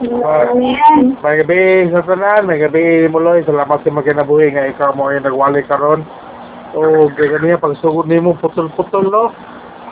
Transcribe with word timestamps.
May 0.00 1.44
gabi 1.44 1.92
sa 1.92 2.00
tanan, 2.00 2.48
may 2.48 2.56
gabi 2.56 3.04
muloy, 3.12 3.44
salamat 3.44 3.84
sa 3.84 3.92
magkinabuhi 3.92 4.56
nga 4.56 4.72
ikaw 4.72 4.96
mo 4.96 5.12
ay 5.12 5.20
nagwali 5.20 5.60
karon. 5.68 6.08
O 6.72 7.12
ganyan 7.12 7.60
pag 7.60 7.76
sugod 7.84 8.08
nimo 8.08 8.32
putol-putol 8.40 9.12
no? 9.12 9.28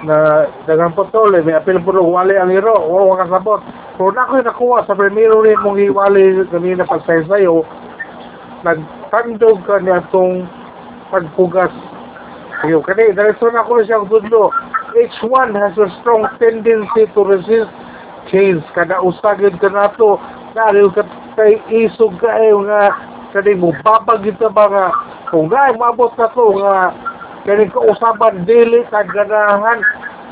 Na 0.09 0.49
dagang 0.65 0.97
putol 0.97 1.37
eh, 1.37 1.45
may 1.45 1.53
apil 1.53 1.77
po 1.85 1.93
wali 1.93 2.41
ang 2.41 2.49
iro 2.49 2.73
o 2.73 3.13
wala 3.13 3.29
kasabot. 3.29 3.61
Pero 4.01 4.09
na 4.17 4.25
ko'y 4.33 4.49
nakuha 4.49 4.89
sa 4.89 4.97
primero 4.97 5.45
rin 5.45 5.61
mong 5.61 5.77
iwali 5.77 6.41
kanina 6.49 6.89
pagsaysay 6.89 7.45
o 7.45 7.69
nagtandog 8.65 9.61
ka 9.69 9.77
niya 9.85 10.01
itong 10.09 10.49
pagpugas. 11.13 11.75
Iyo, 12.65 12.81
kani, 12.81 13.13
diretso 13.13 13.53
na 13.53 13.61
ko 13.61 13.85
siyang 13.85 14.09
tudlo. 14.09 14.57
Each 14.97 15.21
one 15.21 15.53
has 15.53 15.77
a 15.77 15.93
strong 16.01 16.25
tendency 16.41 17.05
to 17.13 17.21
resist 17.29 17.69
change. 18.31 18.63
Kada 18.73 19.01
usagid 19.01 19.57
ka 19.61 19.69
na 19.69 19.93
to, 19.97 20.17
dahil 20.57 20.93
ka 20.93 21.05
kay 21.37 21.61
isog 21.71 22.17
ka 22.21 22.31
eh, 22.39 22.55
nga, 22.55 22.83
kani 23.35 23.59
mo 23.59 23.73
babagid 23.85 24.39
ba 24.41 24.65
nga, 24.69 24.87
kung 25.29 25.53
nga, 25.53 25.73
mabot 25.77 26.13
na 26.17 26.29
to, 26.33 26.45
nga, 26.61 26.93
kani 27.45 27.69
ka 27.69 27.81
usaban, 27.85 28.45
dili, 28.49 28.85
kaganahan, 28.89 29.81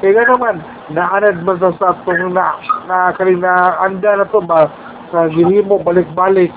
kaya 0.01 0.13
nga 0.13 0.25
naman, 0.29 0.57
naanad 0.93 1.41
man 1.45 1.57
sa 1.61 1.73
sa 1.79 1.95
na, 2.07 2.47
na, 2.89 2.97
kani 3.15 3.37
na, 3.39 3.81
anda 3.85 4.21
na 4.21 4.27
to 4.29 4.41
ba, 4.43 4.69
sa 5.15 5.31
gihimo, 5.31 5.81
balik-balik, 5.81 6.51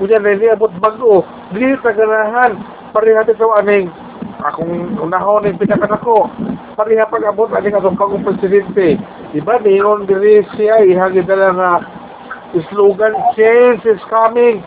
kunya 0.00 0.18
na 0.18 0.34
niabot 0.34 0.72
bago, 0.80 1.26
dili, 1.52 1.76
kaganahan, 1.82 2.58
pareha 2.92 3.24
dito 3.24 3.52
aning, 3.56 3.92
akong 4.42 4.98
unahon 4.98 5.46
ng 5.46 5.58
pinaka 5.58 5.94
ko 6.02 6.26
pariha 6.74 7.06
pag 7.06 7.24
abot 7.28 7.50
ani 7.54 7.70
atong 7.70 7.94
bagong 7.94 8.26
presidente 8.26 8.98
diba 9.32 9.56
niyon 9.64 10.04
diri 10.04 10.44
siya 10.52 10.84
ihagid 10.84 11.28
na 11.28 11.80
slogan 12.68 13.16
change 13.32 13.80
is 13.88 14.00
coming. 14.12 14.60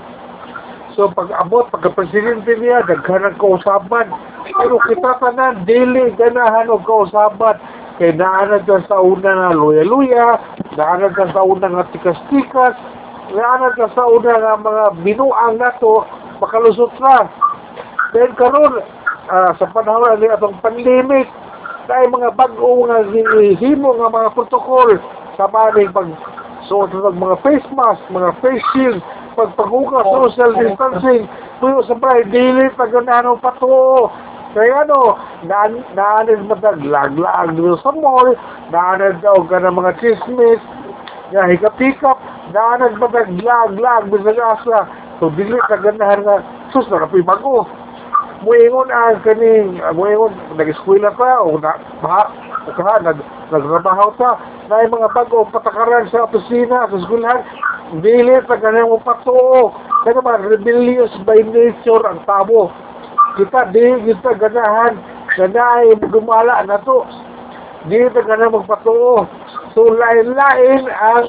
So 0.97 1.11
pag 1.13 1.29
abot 1.37 1.69
pagka 1.69 1.93
presidente 1.93 2.55
niya 2.57 2.81
daghan 2.89 3.29
ang 3.29 3.37
kausaban 3.37 4.09
pero 4.47 4.79
kita 4.89 5.21
tanan 5.21 5.67
dili 5.67 6.09
ganahan 6.17 6.71
og 6.71 6.87
kausaban 6.87 7.59
kay 7.99 8.15
naanad 8.15 8.65
ka 8.65 8.79
sa 8.89 9.03
una 9.03 9.27
nga 9.27 9.49
luya-luya 9.53 10.39
naanad 10.79 11.13
ka 11.13 11.29
sa 11.35 11.43
una 11.43 11.67
nga 11.67 11.85
tikas-tikas 11.91 12.73
naanad 13.35 13.75
ka 13.75 13.91
sa 13.91 14.07
una 14.07 14.33
nga 14.39 14.53
mga 14.55 14.85
binuang 15.03 15.59
nato 15.59 16.07
makalusot 16.39 16.95
na. 17.03 17.29
Then 18.15 18.31
karon 18.39 18.81
ah, 19.29 19.51
sa 19.59 19.67
panahon 19.75 20.23
ni 20.23 20.31
atong 20.31 20.57
pandemic 20.63 21.27
dahil 21.85 22.07
mga 22.09 22.29
bag-o 22.33 22.85
nga 22.89 23.05
himo 23.61 23.89
nga 23.97 24.09
mga 24.09 24.29
protocol 24.33 24.89
sa 25.37 25.45
maning 25.49 25.93
pag 25.93 26.09
suot 26.65 26.89
ng 26.89 27.21
mga 27.21 27.37
face 27.45 27.69
mask, 27.77 28.01
mga 28.09 28.31
face 28.41 28.65
shield, 28.73 28.99
pagpaguka, 29.37 30.01
social 30.01 30.51
distancing, 30.57 31.29
tuyo 31.61 31.79
sa 31.85 31.93
bray, 31.93 32.25
dili 32.25 32.73
pagano'n 32.73 33.37
pa 33.37 33.53
to. 33.61 34.09
Kaya 34.55 34.87
ano, 34.87 35.19
naan, 35.45 35.83
naanin 35.93 36.47
mataglag-lag 36.47 37.53
sa 37.83 37.91
mall, 37.91 38.33
naanin 38.71 39.19
daw 39.19 39.43
ka 39.45 39.59
ng 39.59 39.75
mga 39.75 39.91
chismis, 39.99 40.61
nga 41.29 41.43
hikap-hikap, 41.51 42.17
naanin 42.55 42.97
mataglag-lag 42.97 44.09
bisag 44.09 44.39
asa. 44.39 44.87
So, 45.19 45.29
dili 45.35 45.59
kaganahan 45.67 46.23
nga, 46.23 46.39
sus, 46.71 46.87
nakapoy 46.87 47.21
bago 47.21 47.67
muingon 48.45 48.93
ang 48.93 49.19
kaning 49.25 49.81
muingon 49.97 50.31
nag-eskwela 50.55 51.09
pa 51.17 51.41
o 51.41 51.57
na 51.57 51.73
ba 51.99 52.29
o 52.63 52.71
ka 52.71 53.01
nag 53.01 53.17
nagtrabaho 53.49 54.13
ta 54.21 54.37
na 54.69 54.85
yung 54.85 54.93
mga 54.93 55.09
bago 55.17 55.49
patakaran 55.49 56.05
sa 56.13 56.29
opisina 56.29 56.85
sa 56.85 56.95
eskwelahan 56.95 57.41
dili 58.01 58.37
pa 58.45 58.61
ganang 58.61 58.93
mo 58.93 59.01
patuo 59.01 59.73
kaya 60.05 60.21
ba 60.21 60.37
rebellious 60.37 61.09
by 61.25 61.41
nature 61.49 62.05
ang 62.05 62.21
tabo. 62.29 62.69
Kita 63.41 63.73
di 63.73 64.05
kita 64.05 64.37
ganahan 64.37 65.01
ganay 65.33 65.97
gumala 66.13 66.61
na 66.69 66.77
to. 66.85 67.01
Di 67.89 68.05
ta 68.13 68.21
ganang 68.21 68.53
magpatuo 68.53 69.25
so 69.73 69.81
lain-lain 69.89 70.85
ang 70.87 71.25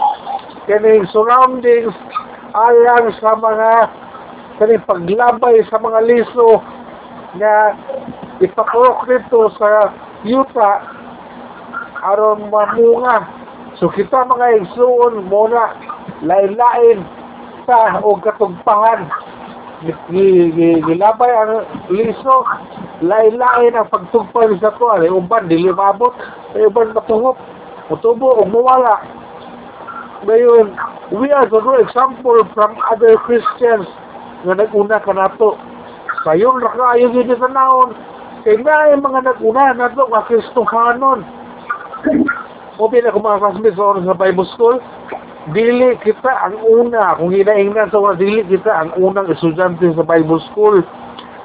kaning 0.68 1.08
surroundings 1.08 1.96
alang 2.52 3.16
sa 3.16 3.32
mga 3.32 3.70
kaning 4.60 4.84
paglabay 4.84 5.56
sa 5.72 5.80
mga 5.80 6.00
liso 6.04 6.60
nga 7.36 7.76
ipakurok 8.40 9.08
dito 9.08 9.48
sa 9.56 9.92
yuta 10.24 10.84
aron 12.04 12.48
mamunga. 12.52 13.24
So 13.76 13.92
kita 13.92 14.24
mga 14.24 14.64
igsuon 14.64 15.28
muna 15.28 15.76
lain-lain 16.24 17.04
sa 17.68 18.00
o 18.00 18.16
katugpahan. 18.20 19.08
Gilabay 20.08 21.32
ang 21.36 21.68
liso, 21.92 22.36
lain-lain 23.04 23.76
ang 23.76 23.88
pagtugpan 23.92 24.56
sa 24.60 24.72
to. 24.80 24.88
Ay 24.96 25.12
uban, 25.12 25.48
dili 25.52 25.68
mabot. 25.68 26.16
Ay 26.56 26.64
uban 26.64 26.96
matuhop. 26.96 27.36
Mutubo 27.92 28.40
o 28.40 28.48
muwala. 28.48 29.04
Ngayon, 30.26 30.74
we 31.12 31.28
are 31.30 31.46
the 31.46 31.60
example 31.84 32.40
from 32.56 32.74
other 32.88 33.14
Christians 33.28 33.86
nga 34.42 34.56
nag-una 34.56 34.98
ka 35.04 35.12
na 35.12 35.28
to 35.36 35.54
sayon 36.26 36.58
ra 36.58 36.74
kayo 36.74 37.14
gid 37.14 37.30
sa 37.38 37.46
naon. 37.46 37.94
Kay 38.42 38.58
na 38.58 38.90
yung 38.90 39.06
mga 39.06 39.22
naguna 39.22 39.70
na 39.78 39.94
to 39.94 40.10
ka 40.10 40.26
Kristohanon 40.26 41.22
o 42.76 42.90
pina 42.90 43.14
ko 43.14 43.22
mga 43.22 43.62
sa 43.70 44.18
Bible 44.18 44.48
School. 44.58 44.82
Dili 45.54 45.94
kita 46.02 46.32
ang 46.42 46.58
una. 46.66 47.14
Kung 47.14 47.30
hinaingnan 47.30 47.94
sa 47.94 48.02
mga 48.02 48.18
dili 48.18 48.42
kita 48.50 48.70
ang 48.74 48.90
unang 48.98 49.30
estudyante 49.30 49.86
sa 49.94 50.02
Bible 50.02 50.42
School. 50.50 50.82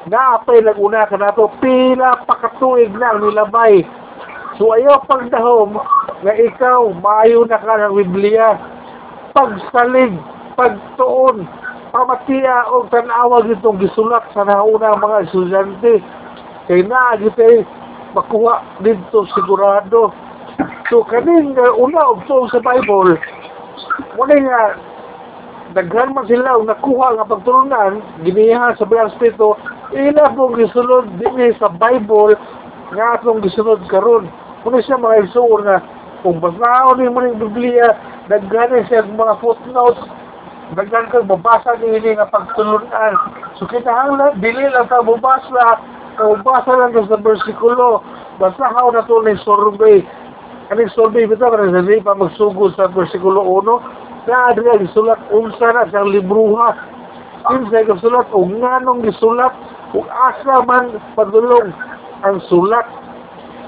Naapay 0.10 0.66
naguna 0.66 1.06
ka 1.06 1.22
na 1.22 1.30
to. 1.38 1.46
Pila 1.62 2.26
pakatuig 2.26 2.90
na 2.98 3.14
ang 3.14 3.22
nilabay. 3.22 3.86
So 4.58 4.74
ayaw 4.74 5.06
pagdahom 5.06 5.78
nga 6.26 6.34
ikaw 6.34 6.90
maayo 6.98 7.46
na 7.46 7.62
ka 7.62 7.78
ng 7.86 7.96
Biblia. 8.02 8.58
Pagsalig 9.32 10.18
pagtuon 10.58 11.48
pamatiya 11.92 12.72
o 12.72 12.88
tanawa 12.88 13.44
gitong 13.44 13.80
gisulat 13.80 14.24
sa 14.32 14.48
nauna 14.48 14.96
mga 14.96 15.28
estudyante. 15.28 15.94
Kay 16.72 16.88
na 16.88 17.20
gitay 17.20 17.68
makuha 18.16 18.64
dito 18.80 19.28
sigurado. 19.36 20.16
So 20.88 21.04
kaning 21.08 21.56
uh, 21.56 21.76
una 21.76 22.04
og 22.12 22.24
tuong 22.28 22.52
sa 22.52 22.60
Bible 22.60 23.16
muna 24.16 24.36
nga 24.36 24.62
daghan 25.72 26.12
man 26.12 26.28
sila 26.28 26.60
og 26.60 26.68
nakuha 26.68 27.16
nga 27.16 27.28
pagtulunan 27.28 28.04
giniha 28.24 28.76
sa 28.76 28.84
Bilang 28.84 29.12
Espiritu 29.12 29.56
ila 29.96 30.36
pong 30.36 30.60
gisulod 30.60 31.08
dinhi 31.20 31.56
sa 31.60 31.72
Bible 31.72 32.36
nga 32.92 33.20
atong 33.20 33.40
gisunod 33.44 33.80
karon. 33.88 34.28
Muna 34.68 34.84
siya 34.84 35.00
mga 35.00 35.32
isuon 35.32 35.64
nga 35.64 35.80
kung 36.22 36.38
basaon 36.44 37.00
ni 37.00 37.08
mo 37.08 37.24
ng 37.24 37.40
Biblia 37.40 37.96
daghan 38.28 38.84
siya 38.88 39.08
mga 39.08 39.40
footnotes 39.40 40.21
daghan 40.76 41.12
kang 41.12 41.28
mabasa 41.28 41.76
ni 41.80 42.00
ini 42.00 42.16
nga 42.16 42.32
pagtulunan. 42.32 43.14
So 43.60 43.68
kinahanglan 43.68 44.40
dili 44.40 44.66
lang 44.72 44.88
ta 44.88 45.04
mabasa, 45.04 45.80
mabasa 46.16 46.72
lang 46.80 46.96
sa 46.96 47.20
bersikulo. 47.20 48.04
Basahaw 48.40 48.90
na 48.96 49.04
to 49.06 49.20
ni 49.22 49.36
survey. 49.44 50.02
Kaning 50.72 50.92
survey 50.96 51.28
bitaw 51.28 51.52
para 51.52 51.68
sa 51.68 51.84
pa 51.84 52.16
magsugod 52.16 52.74
sa 52.80 52.88
bersikulo 52.88 53.44
1. 53.44 54.28
Na 54.32 54.56
adra 54.56 54.80
gisulat 54.80 55.20
unsa 55.36 55.76
na 55.76 55.90
siyang 55.92 56.10
libruha. 56.16 56.72
Kinsa 57.42 57.84
gisulat 57.90 58.30
o 58.32 58.46
nganong 58.48 59.04
gisulat 59.04 59.52
ug 59.92 60.08
asa 60.08 60.64
man 60.64 60.96
padulong 61.20 61.76
ang 62.24 62.40
sulat 62.48 62.88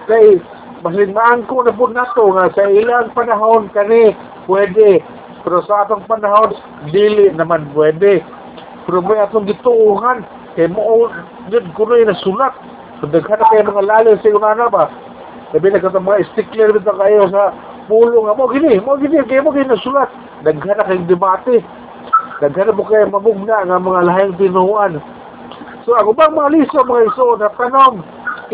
kay 0.07 0.39
basin 0.79 1.11
maangko 1.11 1.63
na 1.63 1.75
po 1.75 1.89
nato 1.91 2.31
nga 2.31 2.47
sa 2.55 2.69
ilang 2.69 3.11
panahon 3.11 3.67
kani 3.75 4.15
pwede 4.47 5.03
pero 5.43 5.59
sa 5.67 5.83
atong 5.83 6.07
panahon, 6.07 6.55
dili 6.87 7.27
naman 7.35 7.67
pwede. 7.75 8.23
Pero 8.87 9.03
may 9.03 9.19
atong 9.19 9.47
gituuhan, 9.47 10.23
kay 10.55 10.71
mo, 10.71 11.11
yun 11.51 11.67
ko 11.75 11.83
na 11.91 12.15
sulat. 12.23 12.55
So, 13.03 13.11
daghan 13.11 13.43
na 13.43 13.51
kayo 13.51 13.67
mga 13.67 13.83
lalim 13.83 14.15
sa 14.23 14.31
una 14.31 14.71
ba? 14.71 14.87
Sabi 15.51 15.67
na 15.67 15.83
katong 15.83 16.07
mga 16.07 16.23
stickler 16.31 16.71
bito 16.71 16.95
kayo 16.95 17.27
sa 17.27 17.51
pulo 17.91 18.23
nga 18.23 18.39
mo, 18.39 18.47
gini, 18.47 18.79
mo 18.79 18.95
gini, 18.95 19.19
kayo 19.27 19.43
mo 19.43 19.51
gini 19.51 19.67
nasulat. 19.67 20.07
Daghan 20.47 20.79
na 20.79 20.87
kayong 20.87 21.11
debate. 21.11 21.59
Daghan 22.39 22.71
na 22.71 22.77
mo 22.79 22.87
kayo 22.87 23.11
mamugna 23.11 23.67
nga 23.67 23.83
mga 23.83 24.01
lahing 24.07 24.35
tinuhuan. 24.39 25.03
So, 25.83 25.99
ako 25.99 26.15
bang 26.15 26.31
mga 26.31 26.53
liso, 26.55 26.79
mga 26.87 27.11
iso, 27.11 27.35
na 27.35 27.51
tanong, 27.59 27.99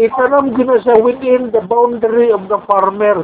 itanong 0.01 0.57
gina 0.57 0.81
siya 0.81 0.97
within 0.97 1.53
the 1.53 1.61
boundary 1.61 2.33
of 2.33 2.49
the 2.49 2.57
farmer. 2.65 3.21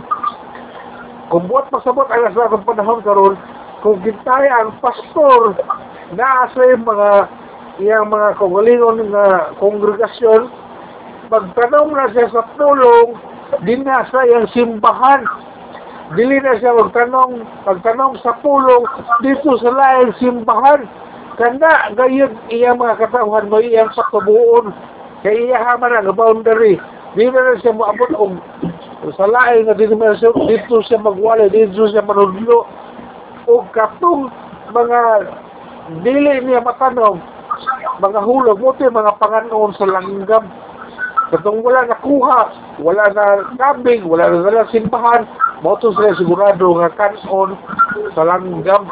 Kung 1.33 1.49
buat 1.49 1.73
pasabot 1.73 2.05
ang 2.13 2.29
sa 2.37 2.45
akong 2.45 2.69
panahon 2.69 3.01
karon, 3.01 3.33
kung 3.85 4.01
gintay 4.01 4.49
ang 4.49 4.73
pastor 4.81 5.53
na 6.17 6.49
sa 6.49 6.63
mga 6.73 7.09
iyang 7.77 8.09
mga 8.09 8.41
kagalingon 8.41 9.13
nga 9.13 9.53
kongregasyon, 9.61 10.49
magtanong 11.29 11.93
na 11.93 12.09
siya 12.09 12.33
sa 12.33 12.49
tulong 12.57 13.13
din 13.61 13.85
na 13.85 14.09
sa 14.09 14.25
iyang 14.25 14.49
simbahan. 14.57 15.21
dili 16.17 16.37
na 16.41 16.57
siya 16.57 16.73
magtanong, 16.73 17.45
magtanong 17.65 18.17
sa 18.25 18.33
pulong 18.41 18.89
dito 19.21 19.53
sa 19.61 19.69
laing 19.69 20.13
simbahan. 20.17 20.85
Kanda, 21.37 21.93
gayon 21.93 22.33
iya 22.49 22.73
mga 22.73 23.05
katawhan 23.05 23.49
mo, 23.49 23.61
iyang 23.61 23.93
patubuon. 23.93 24.73
Kaya 25.21 25.33
iya 25.45 25.61
haman 25.61 25.93
ang 25.93 26.13
boundary. 26.13 26.81
Di 27.13 27.25
na 27.29 27.57
siya 27.61 27.73
maabot 27.73 28.11
og 28.17 28.33
sa 29.13 29.29
laing 29.29 29.69
nga 29.69 29.77
dito 29.77 30.77
siya 30.85 30.97
magwala, 31.01 31.49
dito 31.53 31.85
siya 31.89 32.01
manudlo. 32.01 32.84
O 33.55 33.63
katong 33.71 34.27
mga 34.75 34.99
dili 36.03 36.43
niya 36.43 36.59
matanong, 36.59 37.23
mga 38.03 38.19
hulog 38.27 38.59
mo 38.59 38.75
mga 38.75 39.15
panganoon 39.15 39.71
sa 39.79 39.87
langgam. 39.87 40.51
Katong 41.31 41.63
wala 41.63 41.87
nakuha, 41.87 42.51
wala 42.83 43.07
na 43.15 43.55
kambing, 43.55 44.03
wala 44.11 44.27
na 44.27 44.43
nalang 44.43 44.67
simbahan, 44.75 45.23
mo 45.63 45.79
sila 45.79 46.11
sigurado 46.19 46.67
nga 46.83 46.91
kanon 46.99 47.55
sa 48.11 48.27
langgam, 48.27 48.91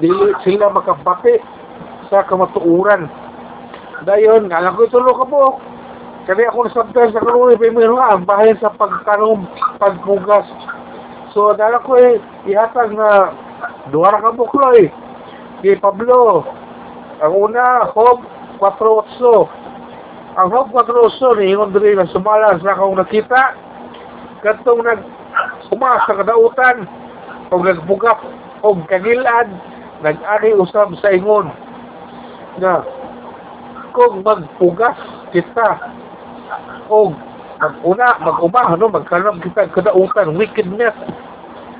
dili 0.00 0.32
sila 0.40 0.72
makapati 0.72 1.36
sa 2.08 2.24
kamatuuran. 2.24 3.12
Dayon, 4.08 4.48
alam 4.48 4.72
ko 4.72 4.88
itulo 4.88 5.12
ka 5.20 5.26
po. 5.28 5.60
Kani 6.24 6.48
ako 6.48 6.72
sometimes 6.72 7.12
sa 7.12 7.20
karoon, 7.20 7.60
primero 7.60 8.00
ang 8.00 8.24
bahay 8.24 8.56
sa 8.56 8.72
pagkanom, 8.72 9.44
pagpugas. 9.76 10.48
So, 11.36 11.52
dala 11.52 11.76
ko 11.84 12.00
eh, 12.00 12.16
ihatag 12.48 12.96
na 12.96 13.32
duha 13.90 14.20
ka 14.20 14.30
buklo 14.32 14.74
eh. 14.76 14.90
Kay 15.62 15.78
Pablo, 15.82 16.46
ang 17.18 17.34
una, 17.34 17.90
Hob 17.90 18.22
4.8. 18.62 20.38
Ang 20.38 20.48
Hob 20.54 20.70
4.8 20.70 21.42
ni 21.42 21.50
Ingon 21.50 21.74
Dre 21.74 21.98
na 21.98 22.06
sumalas 22.14 22.62
na 22.62 22.78
akong 22.78 22.94
nakita. 22.94 23.58
Katong 24.38 24.86
nag 24.86 25.02
umas 25.68 26.02
sa 26.08 26.16
kadautan 26.16 26.88
o 27.52 27.54
nagbugap 27.60 28.18
o 28.64 28.74
kagilad 28.88 29.48
nag-ari 30.00 30.54
usab 30.56 30.94
sa 30.98 31.12
ingon 31.12 31.50
na 32.58 32.82
kung 33.92 34.22
magpugas 34.22 34.96
kita 35.34 35.78
o 36.88 37.12
mag-una, 37.58 38.14
mag-uma, 38.22 38.78
no, 38.78 38.86
magkanam 38.88 39.42
kita 39.42 39.68
kadautan, 39.74 40.38
wickedness 40.38 40.94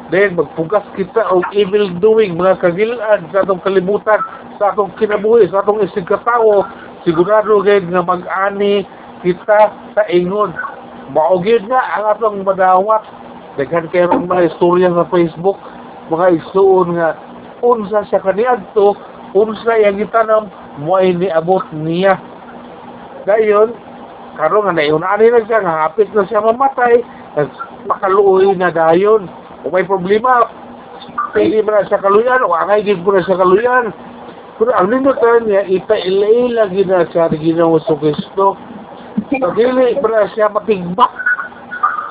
then 0.09 0.37
magpugas 0.37 0.85
kita 0.97 1.21
og 1.29 1.45
evil 1.53 1.93
doing 2.01 2.37
mga 2.41 2.65
kagilan 2.65 3.21
sa 3.29 3.45
atong 3.45 3.61
kalibutan 3.61 4.21
sa 4.57 4.73
atong 4.73 4.93
kinabuhi 4.97 5.49
sa 5.53 5.61
atong 5.61 5.85
isig 5.85 6.09
katawo 6.09 6.65
sigurado 7.05 7.61
gayud 7.61 7.93
nga 7.93 8.01
mag-ani 8.01 8.89
kita 9.21 9.61
sa 9.93 10.03
ingon. 10.09 10.55
Maugid 11.13 11.69
nga 11.69 11.81
ang 11.97 12.05
atong 12.17 12.41
madawat. 12.45 13.05
Daghan 13.61 13.91
kayo 13.91 14.13
mga 14.15 14.55
istorya 14.55 14.89
sa 14.95 15.09
Facebook 15.13 15.59
mga 16.09 16.41
isuon 16.41 16.97
nga 16.97 17.19
unsa 17.61 18.07
siya 18.09 18.25
kaniadto? 18.25 18.97
Unsa 19.37 19.77
yang 19.77 20.01
gitanam 20.01 20.49
mo 20.81 20.97
ay 20.97 21.13
niabot 21.13 21.65
niya. 21.77 22.17
Dayon 23.29 23.77
karon 24.41 24.71
nga 24.71 24.73
naiunaan 24.73 25.21
na 25.21 25.45
siya 25.45 25.61
nga 25.61 25.75
hapit 25.85 26.09
na 26.15 26.25
siya 26.25 26.41
mamatay 26.41 27.03
makaluoy 27.91 28.55
na 28.55 28.71
dayon 28.71 29.27
kung 29.63 29.73
may 29.75 29.85
problema 29.87 30.47
pili 31.35 31.63
mo 31.63 31.71
na 31.75 31.87
siya 31.87 32.03
kaluyan 32.03 32.43
o 32.47 32.55
angay 32.55 32.83
gid 32.87 33.03
mo 33.03 33.15
na 33.15 33.25
siya 33.25 33.41
kaluyan. 33.41 33.91
Pero 34.59 34.75
ang 34.75 34.91
linutan 34.91 35.47
niya 35.47 35.63
ipailay 35.71 36.51
lagi 36.51 36.83
na 36.83 37.07
siya 37.07 37.31
ginawa 37.31 37.79
sa 37.83 37.95
Kristo. 37.95 38.59
So 39.29 39.47
dili 39.55 39.99
mo 39.99 40.07
na 40.11 40.31
siya 40.35 40.51
mapigbak 40.51 41.13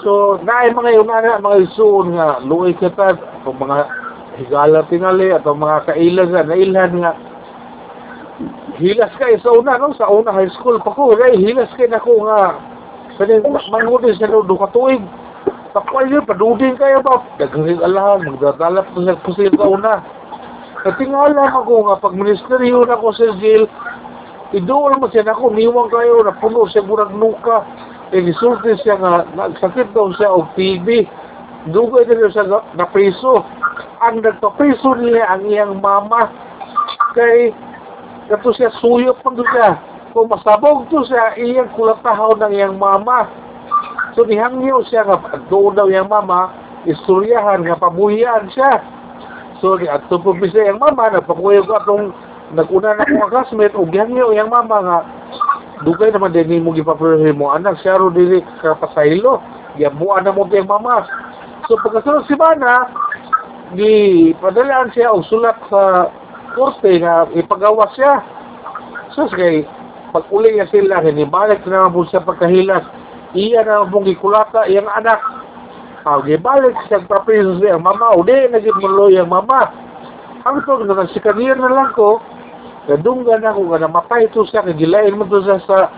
so 0.05 0.37
naay 0.45 0.71
mga 0.71 0.95
yun 0.95 1.09
na 1.09 1.41
mga 1.41 1.57
isuon 1.67 2.15
nga 2.15 2.39
luoy 2.45 2.71
kita 2.77 3.17
o 3.43 3.51
mga 3.51 3.89
higala 4.37 4.85
tingali 4.87 5.33
at 5.33 5.43
mga 5.43 5.77
kailan 5.89 6.29
nga 6.31 6.45
nailhan 6.45 6.93
nga. 7.01 7.11
Hilas 8.77 9.09
kay 9.17 9.41
sa 9.41 9.49
una 9.57 9.81
no? 9.81 9.97
Sa 9.97 10.05
una 10.13 10.29
high 10.29 10.53
school 10.53 10.77
pa 10.85 10.93
ko 10.93 11.17
ray 11.17 11.35
hilas 11.41 11.73
kay 11.73 11.89
nako 11.89 12.21
nga. 12.29 12.55
Kaning 13.17 13.49
mangudi 13.73 14.13
sa 14.13 14.29
do 14.29 14.45
ka 14.45 14.69
tuig 14.69 15.01
tapoy 15.73 16.07
yun 16.07 16.25
padudin 16.25 16.77
kayo 16.77 17.01
ba 17.03 17.23
dagring 17.41 17.81
alahan 17.83 18.27
magdadalap 18.27 18.85
ko 18.93 19.03
sa 19.03 19.19
pusil 19.23 19.51
sa 19.55 19.65
una 19.67 19.93
katingala 20.85 21.51
ako 21.51 21.91
nga 21.91 22.01
pag 22.01 22.13
ministeryo 22.15 22.85
na 22.85 22.99
ko 22.99 23.11
sa 23.11 23.35
jail 23.41 23.67
idool 24.55 24.95
mo 24.95 25.11
siya 25.11 25.27
nako 25.27 25.51
niwang 25.51 25.91
kayo 25.91 26.23
na 26.23 26.31
puno 26.39 26.63
siya 26.71 26.85
murag 26.85 27.11
nuka. 27.11 27.67
E 28.15 28.23
gisulti 28.23 28.79
siya 28.79 28.95
nga 28.95 29.27
nagsakit 29.35 29.91
daw 29.91 30.07
siya 30.15 30.31
og 30.31 30.55
TB 30.55 30.87
dugay 31.75 32.07
din 32.07 32.23
siya 32.31 32.47
na, 32.47 32.63
na 32.79 32.87
preso 32.87 33.43
ang 33.99 34.23
nagpapreso 34.23 34.95
nila 34.95 35.27
ang 35.27 35.43
iyang 35.43 35.83
mama. 35.83 36.31
Kay 37.11 37.51
Kato 38.27 38.51
siya 38.55 38.71
suyop 38.83 39.23
pa 39.23 39.31
doon 39.31 39.47
siya. 39.51 39.79
Kung 40.11 40.27
masabog 40.27 40.87
to 40.91 40.99
siya, 41.07 41.35
iyang 41.39 41.71
kulatahaw 41.79 42.35
ng 42.35 42.51
iyang 42.51 42.75
mama. 42.75 43.23
So 44.17 44.25
nihangyo 44.25 44.81
siya 44.89 45.05
nga 45.05 45.21
doon 45.53 45.77
daw 45.77 45.85
iyang 45.85 46.09
mama, 46.09 46.49
istoryahan 46.89 47.61
nga 47.61 47.77
pabuhian 47.77 48.49
siya. 48.49 48.81
So 49.61 49.77
ni 49.77 49.85
ato 49.85 50.17
po 50.17 50.33
siya 50.33 50.73
iyang 50.73 50.81
mama, 50.81 51.13
nagpakuyo 51.13 51.61
ko 51.69 51.77
atong 51.77 52.05
naguna 52.57 52.97
na 52.97 53.05
mga 53.05 53.29
classmate, 53.29 53.77
o 53.77 53.85
gihangyo 53.85 54.33
iyang 54.33 54.49
mama 54.49 54.77
nga, 54.81 54.97
dugay 55.85 56.09
naman 56.09 56.33
din 56.33 56.65
mo 56.65 56.73
gipaprehe 56.73 57.29
mo 57.29 57.53
anak, 57.53 57.77
siya 57.85 58.01
ro 58.01 58.09
dili 58.09 58.41
kapasaylo. 58.65 59.37
Yabuan 59.77 60.25
na 60.25 60.33
mo 60.33 60.49
iyang 60.49 60.65
mama. 60.65 61.05
So 61.69 61.77
pagkasunod 61.77 62.25
si 62.25 62.33
Mana, 62.33 62.89
di 63.77 64.33
padalaan 64.41 64.89
siya 64.97 65.13
og 65.13 65.29
sulat 65.29 65.61
sa 65.69 66.09
korte 66.57 66.89
nga 67.03 67.29
ipagawa 67.37 67.85
siya. 67.93 68.23
So, 69.13 69.29
kay 69.29 69.67
pag 70.09 70.25
uli 70.33 70.55
niya 70.55 70.69
sila, 70.73 71.05
hinibalik 71.05 71.61
na 71.67 71.85
naman 71.85 71.93
po 71.93 72.01
siya 72.09 72.25
pagkahilas. 72.25 72.85
Iya 73.35 73.67
na 73.67 73.87
pong 73.87 74.07
gikulata, 74.07 74.67
iyang 74.71 74.87
anak. 74.87 75.19
Ah, 76.07 76.23
gibalik 76.23 76.75
siya 76.87 77.03
papriso 77.03 77.59
siya, 77.59 77.75
mama, 77.75 78.15
o 78.15 78.23
di, 78.23 78.31
naging 78.47 78.79
mulo 78.79 79.11
yung 79.11 79.27
mama. 79.27 79.67
Ang 80.47 80.63
ito, 80.63 80.79
nga 80.79 81.03
si 81.11 81.19
kanir 81.19 81.59
na 81.59 81.67
lang 81.67 81.91
ko, 81.91 82.23
nadunggan 82.87 83.43
ako, 83.43 83.75
nga 83.75 83.83
namatay 83.83 84.31
ito 84.31 84.47
siya, 84.47 84.63
kagilain 84.63 85.19
mo 85.19 85.27
ito 85.27 85.43
siya 85.43 85.59
sa 85.67 85.91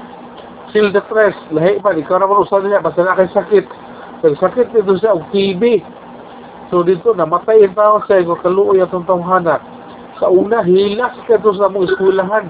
seal 0.73 0.89
the 0.89 1.01
stress, 1.05 1.37
lahi 1.53 1.77
pa, 1.77 1.93
ikaw 1.93 2.17
naman 2.17 2.41
usan 2.41 2.65
niya, 2.65 2.81
basta 2.81 3.05
na 3.05 3.13
kay 3.13 3.29
sakit. 3.29 3.65
Kaya 4.25 4.33
sakit 4.41 4.73
ito 4.73 4.93
siya, 4.97 5.13
og 5.13 5.29
TB. 5.29 5.63
So 6.73 6.81
dito, 6.81 7.13
namatay 7.13 7.61
yung 7.61 7.77
tao 7.77 8.01
siya, 8.09 8.25
kung 8.25 8.41
kaluoy 8.41 8.81
atong 8.81 9.05
tawhana 9.05 9.61
sa 10.17 10.27
una, 10.33 10.65
hilas 10.65 11.15
ka 11.29 11.37
to 11.37 11.53
sa 11.53 11.69
mga 11.69 11.93
eskwelahan. 11.93 12.45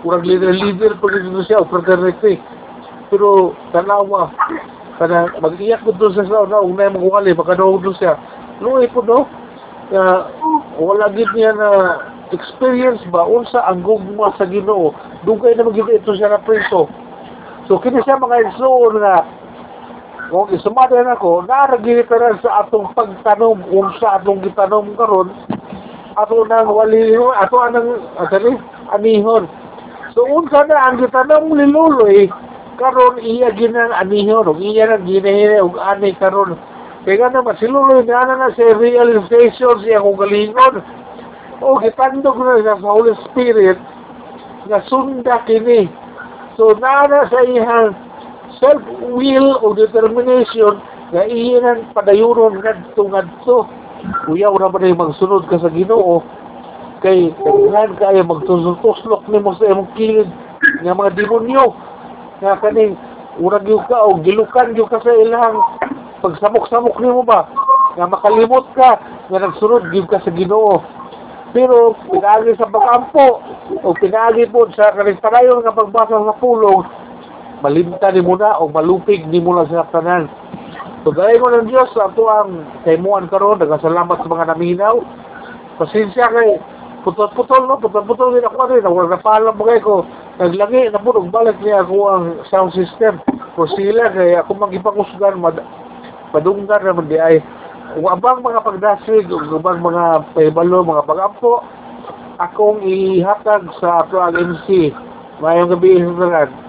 Kurang 0.00 0.24
leader-leader 0.24 0.96
pa 0.96 1.06
dito 1.12 1.40
siya, 1.44 1.60
o 1.60 1.68
fraternity. 1.68 2.40
Pero, 3.12 3.54
tanawa, 3.70 4.32
kana 4.98 5.30
mag-iyak 5.38 5.84
ko 5.84 5.92
doon 5.94 6.16
sa 6.16 6.24
sa 6.24 6.46
una, 6.46 6.62
una 6.62 6.88
yung 6.88 6.98
magwali, 6.98 7.36
makanood 7.36 7.84
doon 7.84 7.96
siya. 8.00 8.14
Luoy 8.64 8.88
po, 8.90 9.04
no? 9.04 9.28
Uh, 9.86 10.26
wala 10.82 11.06
gid 11.14 11.30
niya 11.36 11.54
na 11.54 11.70
experience 12.34 12.98
ba, 13.14 13.22
unsa 13.22 13.62
ang 13.66 13.86
gugma 13.86 14.34
sa 14.34 14.48
ginoo. 14.48 14.90
Dugay 15.22 15.54
na 15.54 15.68
magiging 15.68 16.02
ito 16.02 16.16
siya 16.18 16.34
na 16.34 16.42
preso. 16.42 16.90
So, 17.70 17.78
kini 17.78 18.02
siya 18.02 18.18
mga 18.18 18.50
insuon 18.50 18.98
nga, 18.98 19.22
kung 20.26 20.50
isumada 20.50 20.98
na 21.06 21.14
ko, 21.14 21.46
naragilitaran 21.46 22.42
sa 22.42 22.66
atong 22.66 22.90
pagtanom, 22.98 23.62
kung 23.70 23.94
sa 24.02 24.18
atong 24.18 24.42
gitanom 24.42 24.90
karon 24.98 25.30
ato 26.16 26.48
nang 26.48 26.72
waliho, 26.72 27.28
ato 27.36 27.60
anang, 27.60 28.00
asali, 28.16 28.56
anihon. 28.88 29.44
So, 30.16 30.24
unsa 30.24 30.64
na 30.64 30.88
ang 30.88 30.96
gitanong 31.04 31.52
liluloy, 31.52 32.32
karon 32.76 33.18
iya 33.20 33.50
ginang 33.52 33.92
anihon, 33.92 34.48
o 34.48 34.54
iya 34.60 34.86
nang 34.86 35.04
ginahiri, 35.08 35.60
o 35.60 35.72
ani 35.80 36.14
karon. 36.16 36.56
Kaya 37.04 37.30
nga 37.30 37.38
naman, 37.38 37.54
siluloy 37.60 38.02
na 38.02 38.26
na 38.26 38.50
sa 38.52 38.66
realization 38.76 39.78
siya 39.82 40.02
kung 40.02 40.18
galingon. 40.18 40.82
O, 41.62 41.78
gitandog 41.80 42.36
na 42.42 42.60
sa 42.62 42.76
Holy 42.82 43.14
Spirit, 43.30 43.78
nga 44.66 44.82
sunda 44.90 45.40
kini. 45.46 45.86
So, 46.58 46.74
nana 46.74 47.30
sa 47.30 47.40
iyang 47.46 47.94
self-will 48.60 49.60
o 49.60 49.76
determination 49.76 50.80
nga 51.12 51.22
iyan 51.28 51.92
padayuron 51.94 52.58
ngadto 52.58 53.02
ngadto 53.06 53.56
uyaw 54.30 54.54
na 54.58 54.72
ba 54.72 54.78
na 54.82 54.96
magsunod 54.96 55.46
ka 55.46 55.60
sa 55.60 55.70
ginoo 55.70 56.24
kay 57.04 57.30
kailan 57.44 57.94
kaya 58.00 58.24
magtuslok 58.24 59.22
ni 59.28 59.38
mo 59.38 59.54
sa 59.54 59.70
imong 59.70 59.90
kilid 59.94 60.26
nga 60.82 60.96
mga 60.96 61.14
demonyo 61.14 61.76
nga 62.40 62.60
kaning 62.60 62.94
urag 63.40 63.68
yung 63.68 63.84
ka 63.88 63.96
o 64.04 64.20
gilukan 64.20 64.76
yung 64.76 64.88
ka 64.88 65.00
sa 65.00 65.12
ilang 65.12 65.60
pagsamok-samok 66.24 66.96
ni 67.00 67.08
mo 67.12 67.22
ba? 67.24 67.48
Nga 67.96 68.12
makalimot 68.12 68.66
ka 68.76 69.00
nga 69.00 69.38
nagsunod 69.40 69.92
yung 69.92 70.08
ka 70.08 70.20
sa 70.20 70.32
ginoo. 70.32 70.80
Pero 71.56 71.96
pinagi 72.10 72.52
sa 72.60 72.68
pagkampo 72.68 73.40
o 73.80 73.88
pinagi 73.96 74.44
po 74.52 74.68
sa 74.76 74.92
kanistarayon 74.92 75.64
nga 75.64 75.72
pagbasa 75.72 76.20
sa 76.20 76.36
pulong 76.36 76.84
malimta 77.64 78.12
ni 78.12 78.20
mo 78.20 78.36
na 78.36 78.60
o 78.60 78.68
malupig 78.68 79.24
ni 79.28 79.40
mo 79.40 79.56
na 79.56 79.64
sa 79.68 79.88
tanan. 79.88 80.28
Tugay 81.06 81.38
mo 81.38 81.48
ng 81.54 81.70
Diyos 81.70 81.88
sa 81.94 82.10
ato 82.10 82.26
ang 82.28 82.66
kaimuan 82.82 83.30
karon. 83.30 83.62
Nagasalamat 83.62 84.20
sa 84.20 84.28
mga 84.28 84.44
naminaw. 84.52 85.00
Pasensya 85.78 86.28
kay 86.34 86.58
putol-putol 87.06 87.70
no, 87.70 87.78
putol-putol 87.78 88.34
din 88.34 88.42
ako 88.42 88.66
rin. 88.66 88.82
Wala 88.82 89.14
na 89.14 89.22
paalam 89.22 89.54
mo 89.54 89.70
ko. 89.78 90.02
Naglagi 90.42 90.90
na 90.90 90.98
po, 90.98 91.14
balik 91.30 91.62
niya 91.62 91.86
ako 91.86 91.96
ang 92.10 92.24
sound 92.50 92.74
system. 92.74 93.22
Kung 93.54 93.70
sila 93.78 94.10
kay 94.10 94.34
ako 94.34 94.58
magipangusugan, 94.58 95.38
mad 95.38 95.62
madunggan 96.34 96.82
naman 96.82 97.06
di 97.06 97.16
ay 97.16 97.38
kung 97.94 98.10
abang 98.10 98.42
mga 98.42 98.66
pagdasig, 98.66 99.30
kung 99.30 99.62
abang 99.62 99.78
mga 99.78 100.34
paibalo, 100.34 100.82
mga 100.82 101.06
pagampo, 101.06 101.62
akong 102.42 102.82
ihatag 102.82 103.70
sa 103.78 104.02
ato 104.02 104.18
ang 104.18 104.34
MC. 104.34 104.90
Mayong 105.38 105.70
gabi 105.78 106.02
sa. 106.02 106.65